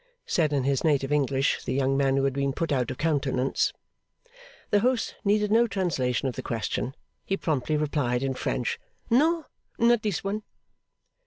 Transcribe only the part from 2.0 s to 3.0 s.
who had been put out of